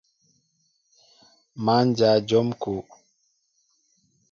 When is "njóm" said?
2.21-2.47